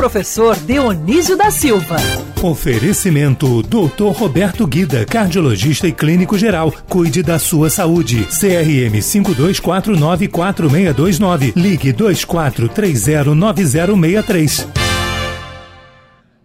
[0.00, 1.96] professor Dionísio da Silva.
[2.42, 4.16] Oferecimento Dr.
[4.16, 6.72] Roberto Guida, cardiologista e clínico geral.
[6.88, 8.24] Cuide da sua saúde.
[8.24, 11.52] CRM 52494629.
[11.54, 14.66] Ligue 24309063.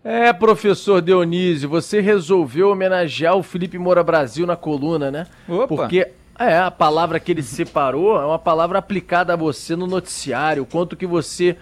[0.04, 5.28] É, professor Dionísio, você resolveu homenagear o Felipe Moura Brasil na coluna, né?
[5.48, 5.68] Opa.
[5.68, 10.64] Porque é, a palavra que ele separou é uma palavra aplicada a você no noticiário,
[10.64, 11.56] o quanto que você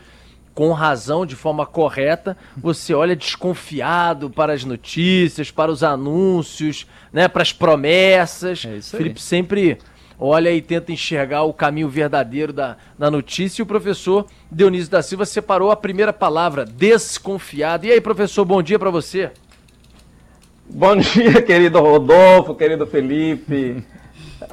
[0.54, 7.28] com razão, de forma correta, você olha desconfiado para as notícias, para os anúncios, né,
[7.28, 8.64] para as promessas.
[8.66, 9.02] É isso aí.
[9.02, 9.80] Felipe sempre
[10.20, 13.62] olha e tenta enxergar o caminho verdadeiro da, da notícia.
[13.62, 17.86] E o professor Dionísio da Silva separou a primeira palavra, desconfiado.
[17.86, 19.32] E aí, professor, bom dia para você.
[20.70, 23.84] Bom dia, querido Rodolfo, querido Felipe,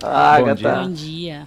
[0.03, 0.83] Agatha.
[0.83, 1.45] Bom dia.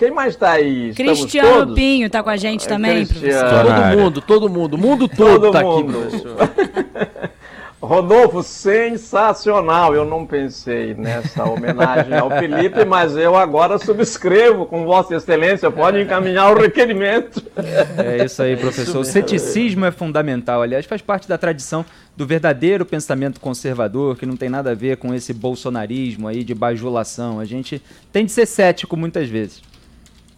[0.00, 0.88] Quem mais está aí?
[0.88, 1.74] Estamos Cristiano todos?
[1.74, 3.50] Pinho tá com a gente também, Cristiano.
[3.50, 3.66] professor.
[3.66, 5.98] Todo mundo, todo mundo, o mundo todo, Todo tá mundo.
[5.98, 7.30] aqui, professor.
[7.82, 9.94] Rodolfo, sensacional.
[9.94, 15.70] Eu não pensei nessa homenagem ao Felipe, mas eu agora subscrevo com Vossa Excelência.
[15.70, 17.42] Pode encaminhar o requerimento.
[17.98, 19.00] É isso aí, professor.
[19.00, 20.62] O ceticismo é fundamental.
[20.62, 21.84] Aliás, faz parte da tradição
[22.16, 26.54] do verdadeiro pensamento conservador, que não tem nada a ver com esse bolsonarismo aí de
[26.54, 27.38] bajulação.
[27.38, 29.68] A gente tem de ser cético muitas vezes.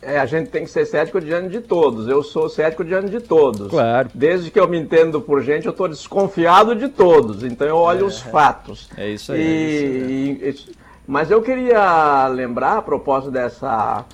[0.05, 2.09] É, a gente tem que ser cético diante de todos.
[2.09, 3.69] Eu sou cético diante de todos.
[3.69, 4.09] Claro.
[4.13, 7.45] Desde que eu me entendo por gente, eu estou desconfiado de todos.
[7.45, 8.89] Então eu olho os fatos.
[8.97, 9.41] É isso aí.
[9.41, 10.73] E- e-
[11.07, 14.05] mas eu queria lembrar, a propósito dessa,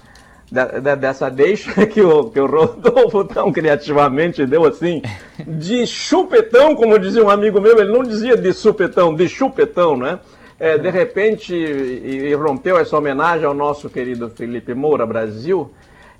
[0.53, 5.01] de- de- dessa deixa que o, que o Rodolfo tão criativamente deu assim,
[5.47, 10.19] de chupetão, como dizia um amigo meu, ele não dizia de supetão, de chupetão, né?
[10.61, 15.71] É, de repente, e, e rompeu essa homenagem ao nosso querido Felipe Moura Brasil,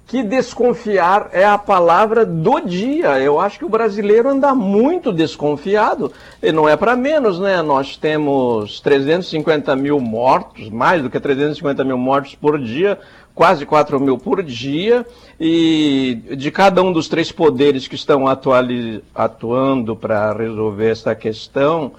[0.07, 3.19] que desconfiar é a palavra do dia.
[3.19, 6.13] Eu acho que o brasileiro anda muito desconfiado.
[6.41, 7.61] E não é para menos, né?
[7.63, 12.99] Nós temos 350 mil mortos, mais do que 350 mil mortos por dia,
[13.35, 15.05] quase 4 mil por dia.
[15.39, 21.93] E de cada um dos três poderes que estão atuando para resolver essa questão,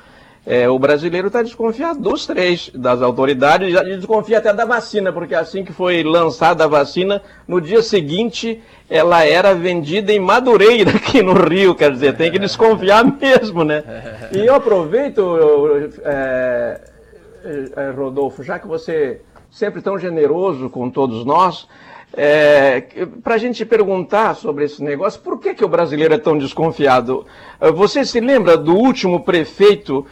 [0.50, 5.36] é, o brasileiro está desconfiado dos três, das autoridades, e desconfia até da vacina, porque
[5.36, 11.22] assim que foi lançada a vacina, no dia seguinte ela era vendida em Madureira, aqui
[11.22, 13.84] no Rio, quer dizer, tem que desconfiar mesmo, né?
[14.32, 16.82] E eu aproveito, eu, é,
[17.78, 19.22] é, Rodolfo, já que você
[19.52, 21.68] sempre tão generoso com todos nós,
[22.18, 22.82] é,
[23.24, 27.24] para a gente perguntar sobre esse negócio, por que, que o brasileiro é tão desconfiado?
[27.76, 30.08] Você se lembra do último prefeito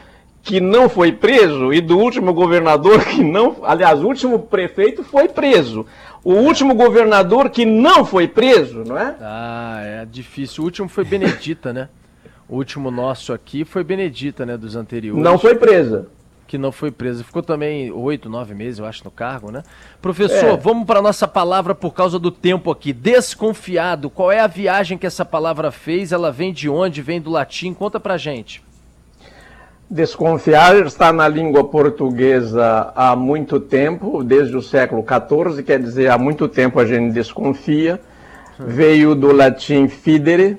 [0.47, 3.57] que não foi preso e do último governador que não.
[3.63, 5.85] Aliás, o último prefeito foi preso.
[6.23, 9.13] O último governador que não foi preso, não é?
[9.21, 10.63] Ah, é difícil.
[10.63, 11.89] O último foi Benedita, né?
[12.47, 14.55] O último nosso aqui foi Benedita, né?
[14.55, 15.21] Dos anteriores.
[15.21, 16.07] Não foi presa.
[16.47, 17.25] Que não foi presa.
[17.25, 19.63] Ficou também oito, nove meses, eu acho, no cargo, né?
[20.01, 20.55] Professor, É.
[20.57, 22.93] vamos para nossa palavra por causa do tempo aqui.
[22.93, 24.09] Desconfiado.
[24.09, 26.13] Qual é a viagem que essa palavra fez?
[26.13, 27.01] Ela vem de onde?
[27.01, 27.73] Vem do latim?
[27.73, 28.63] Conta pra gente.
[29.89, 36.17] Desconfiar está na língua portuguesa há muito tempo, desde o século XIV, quer dizer, há
[36.17, 37.99] muito tempo a gente desconfia.
[38.59, 40.57] Veio do latim fidere,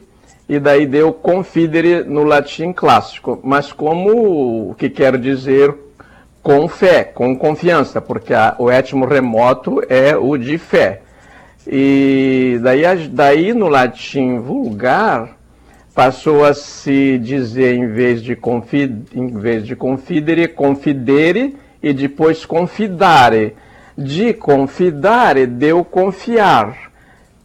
[0.49, 5.75] e daí deu confidere no latim clássico, mas como o que quer dizer
[6.43, 11.03] com fé, com confiança, porque a- o étimo remoto é o de fé.
[11.67, 15.37] E daí, daí no latim vulgar
[15.99, 22.47] passou a se dizer em vez de confi, em vez de confidere, confidere e depois
[22.47, 23.57] confidare.
[23.97, 26.93] De confidare deu confiar.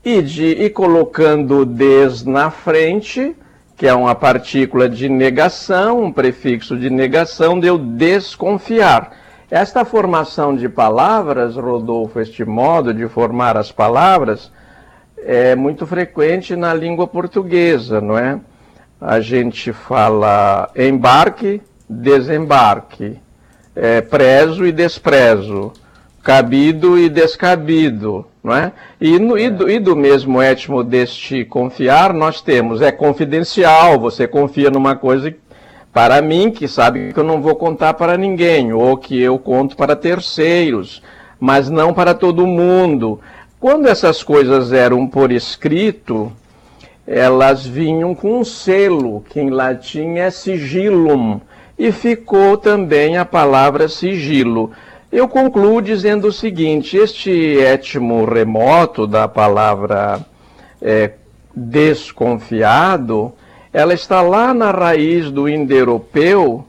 [0.06, 3.36] E, de, e colocando des na frente,
[3.76, 9.14] que é uma partícula de negação, um prefixo de negação, deu desconfiar.
[9.50, 14.52] Esta formação de palavras, Rodolfo, este modo de formar as palavras,
[15.26, 18.40] é muito frequente na língua portuguesa, não é?
[19.00, 23.18] A gente fala embarque, desembarque,
[23.76, 25.74] é, prezo e desprezo,
[26.24, 28.72] cabido e descabido, não é?
[29.02, 34.28] E, no- e do, e do mesmo étimo deste confiar, nós temos, é confidencial, você
[34.28, 35.34] confia numa coisa
[35.92, 39.76] para mim, que sabe que eu não vou contar para ninguém, ou que eu conto
[39.76, 41.04] para terceiros,
[41.40, 43.20] mas não para todo mundo.
[43.64, 46.34] Quando essas coisas eram por escrito,
[47.08, 51.40] elas vinham com um selo, que em latim é sigillum,
[51.80, 54.72] e ficou também a palavra sigilo.
[55.10, 60.20] Eu concluo dizendo o seguinte: este étimo remoto da palavra
[60.82, 61.12] é,
[61.56, 63.32] desconfiado
[63.72, 66.66] ela está lá na raiz do indo-europeu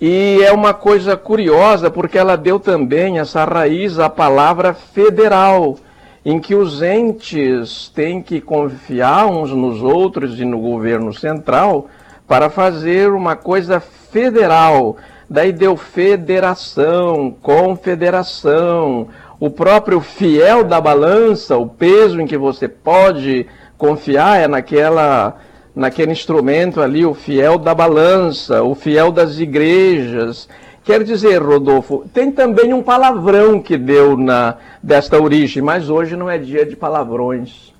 [0.00, 5.76] e é uma coisa curiosa porque ela deu também essa raiz à palavra federal,
[6.24, 11.88] em que os entes têm que confiar uns nos outros e no governo central
[12.28, 14.96] para fazer uma coisa federal.
[15.28, 19.08] Daí deu federação, confederação,
[19.40, 23.46] o próprio fiel da balança, o peso em que você pode
[23.76, 25.36] confiar é naquela
[25.74, 30.48] naquele instrumento ali, o fiel da balança, o fiel das igrejas.
[30.84, 36.28] Quer dizer, Rodolfo, tem também um palavrão que deu na desta origem, mas hoje não
[36.28, 37.72] é dia de palavrões.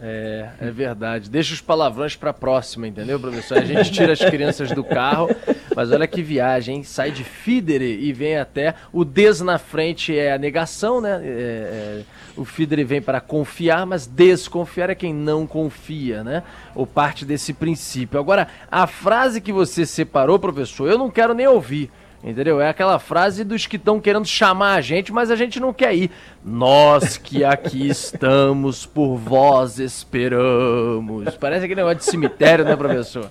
[0.00, 1.28] É, é verdade.
[1.28, 3.58] Deixa os palavrões para próxima, entendeu, professor?
[3.58, 5.28] A gente tira as crianças do carro,
[5.74, 6.82] mas olha que viagem, hein?
[6.84, 8.74] Sai de Fidere e vem até.
[8.92, 11.20] O des na frente é a negação, né?
[11.22, 12.02] É, é,
[12.36, 16.44] o Fidere vem para confiar, mas desconfiar é quem não confia, né?
[16.76, 18.20] Ou parte desse princípio.
[18.20, 21.90] Agora, a frase que você separou, professor, eu não quero nem ouvir.
[22.22, 22.60] Entendeu?
[22.60, 25.94] É aquela frase dos que estão querendo chamar a gente, mas a gente não quer
[25.94, 26.10] ir.
[26.44, 31.36] Nós que aqui estamos, por vós esperamos.
[31.36, 33.30] Parece aquele negócio de cemitério, né, professor?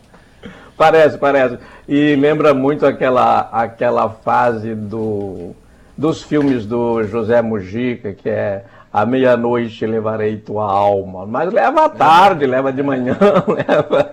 [0.78, 1.58] Parece, parece.
[1.88, 5.54] E lembra muito aquela, aquela fase do,
[5.98, 8.64] dos filmes do José Mujica, que é
[8.94, 11.26] à meia-noite levarei tua alma.
[11.26, 13.18] Mas leva à tarde, leva de manhã,
[13.48, 14.10] leva.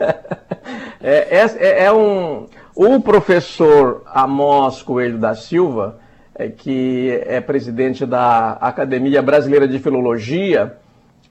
[1.00, 5.98] É, é, é um o professor Amós Coelho da Silva,
[6.34, 10.76] é, que é presidente da Academia Brasileira de Filologia,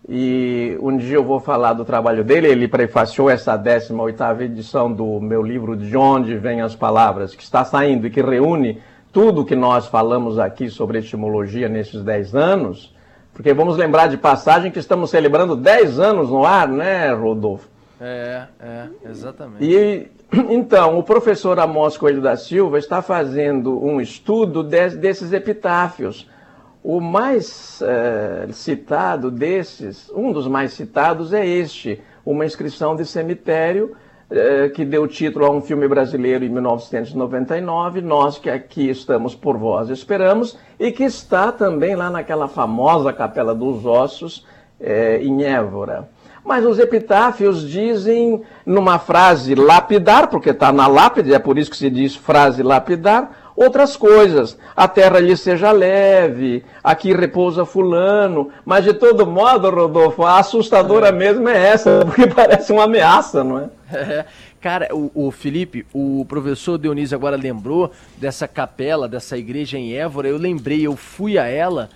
[0.07, 5.19] e um dia eu vou falar do trabalho dele, ele prefaciou essa 18ª edição do
[5.19, 8.81] meu livro De Onde Vêm as Palavras, que está saindo e que reúne
[9.11, 12.93] tudo que nós falamos aqui sobre etimologia nesses 10 anos,
[13.33, 17.67] porque vamos lembrar de passagem que estamos celebrando 10 anos no ar, né, Rodolfo?
[17.99, 19.63] É, é, exatamente.
[19.63, 20.11] E
[20.49, 26.27] então, o professor Amós Coelho da Silva está fazendo um estudo de, desses epitáfios.
[26.83, 33.95] O mais é, citado desses, um dos mais citados é este, uma inscrição de cemitério
[34.29, 39.57] é, que deu título a um filme brasileiro em 1999, Nós que aqui estamos por
[39.57, 44.45] vós esperamos, e que está também lá naquela famosa Capela dos Ossos,
[44.79, 46.09] é, em Évora.
[46.43, 51.77] Mas os epitáfios dizem numa frase lapidar, porque está na lápide, é por isso que
[51.77, 54.57] se diz frase lapidar, outras coisas.
[54.75, 58.49] A terra lhe seja leve, aqui repousa fulano.
[58.65, 61.11] Mas de todo modo, Rodolfo, a assustadora é.
[61.11, 63.69] mesmo é essa, porque parece uma ameaça, não é?
[63.95, 64.25] é.
[64.59, 70.29] Cara, o, o, Felipe, o professor Dionísio agora lembrou dessa capela, dessa igreja em Évora.
[70.29, 71.89] Eu lembrei, eu fui a ela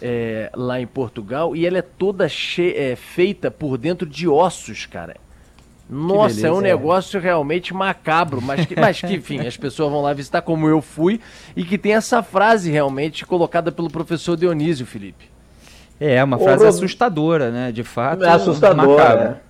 [0.00, 4.86] é, lá em Portugal e ela é toda che é, feita por dentro de ossos,
[4.86, 5.16] cara.
[5.90, 10.02] Nossa, beleza, é um negócio realmente macabro, mas que, mas que, enfim, as pessoas vão
[10.02, 11.18] lá visitar como eu fui
[11.56, 15.30] e que tem essa frase realmente colocada pelo professor Dionísio, Felipe.
[15.98, 17.72] É, uma frase Ô, assustadora, né?
[17.72, 18.22] De fato.
[18.22, 19.42] É assustadora.
[19.44, 19.48] É.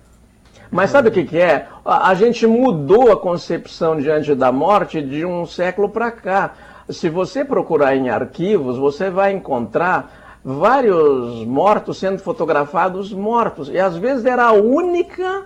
[0.71, 1.67] Mas sabe o que, que é?
[1.83, 6.53] A, a gente mudou a concepção diante da morte de um século para cá.
[6.89, 13.69] Se você procurar em arquivos, você vai encontrar vários mortos sendo fotografados mortos.
[13.69, 15.45] E às vezes era a única,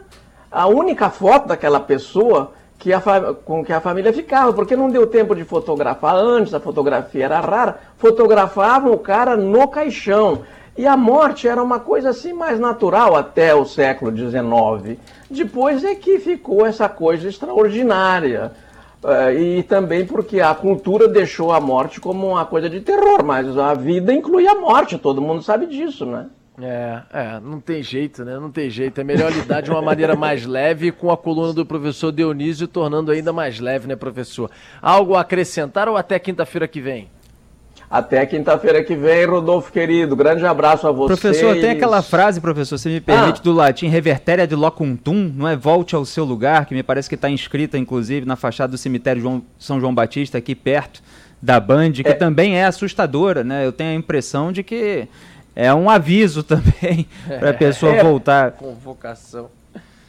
[0.52, 3.02] a única foto daquela pessoa que a,
[3.46, 7.40] com que a família ficava, porque não deu tempo de fotografar antes, a fotografia era
[7.40, 10.42] rara, fotografavam o cara no caixão.
[10.76, 15.00] E a morte era uma coisa assim mais natural até o século XIX.
[15.30, 18.52] Depois é que ficou essa coisa extraordinária.
[19.04, 23.58] Uh, e também porque a cultura deixou a morte como uma coisa de terror, mas
[23.58, 26.28] a vida inclui a morte, todo mundo sabe disso, né?
[26.62, 28.38] É, é, não tem jeito, né?
[28.40, 29.02] Não tem jeito.
[29.02, 33.12] É melhor lidar de uma maneira mais leve com a coluna do professor Dionísio tornando
[33.12, 34.52] ainda mais leve, né, professor?
[34.82, 37.10] Algo a acrescentar ou até quinta-feira que vem?
[37.90, 40.16] Até quinta-feira que vem, Rodolfo querido.
[40.16, 41.08] Grande abraço a você.
[41.08, 43.44] Professor, tem aquela frase, professor, se me permite, ah.
[43.44, 45.56] do latim revertéria de locuntum, não é?
[45.56, 49.22] Volte ao seu lugar, que me parece que está inscrita, inclusive, na fachada do cemitério
[49.22, 51.02] João, São João Batista, aqui perto
[51.42, 52.14] da Band, que é.
[52.14, 53.66] também é assustadora, né?
[53.66, 55.08] Eu tenho a impressão de que
[55.56, 58.04] é um aviso também para a pessoa é.
[58.04, 58.54] voltar.
[58.54, 59.50] Convocação.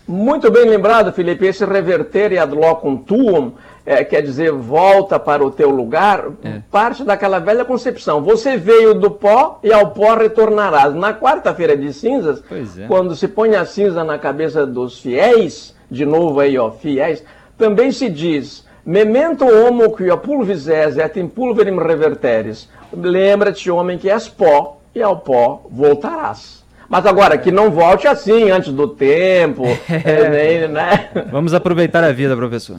[0.07, 1.47] Muito bem lembrado, Felipe.
[1.47, 3.53] Esse reverter ad locum tuum
[3.87, 6.61] é, quer dizer volta para o teu lugar, é.
[6.71, 8.23] parte daquela velha concepção.
[8.23, 10.95] Você veio do pó e ao pó retornarás.
[10.95, 12.87] Na quarta-feira de cinzas, é.
[12.87, 17.23] quando se põe a cinza na cabeça dos fiéis, de novo aí, ó, fiéis,
[17.57, 22.69] também se diz memento homo qui a pulvis et in pulverim reverteres.
[22.93, 26.64] Lembra-te, homem, que és pó e ao pó voltarás.
[26.89, 31.11] Mas agora, que não volte assim, antes do tempo, é, né?
[31.31, 32.79] Vamos aproveitar a vida, professor.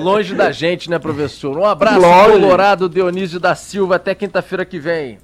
[0.00, 1.56] Longe da gente, né, professor?
[1.56, 2.32] Um abraço, Longe.
[2.32, 3.96] Colorado Dionísio da Silva.
[3.96, 5.18] Até quinta-feira que vem.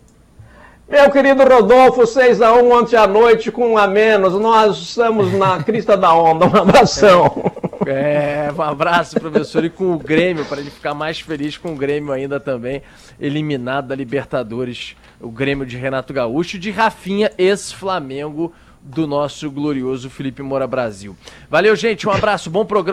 [0.89, 4.33] Meu querido Rodolfo, 6x1 ontem à noite com um a menos.
[4.35, 6.47] Nós estamos na crista da onda.
[6.47, 7.53] Um abração.
[7.91, 9.65] É, um abraço, professor.
[9.65, 12.83] E com o Grêmio, para ele ficar mais feliz com o Grêmio ainda também,
[13.21, 20.43] eliminado da Libertadores, o Grêmio de Renato Gaúcho, de Rafinha, ex-Flamengo, do nosso glorioso Felipe
[20.43, 21.17] Moura Brasil.
[21.51, 22.09] Valeu, gente.
[22.09, 22.87] Um abraço, bom programa.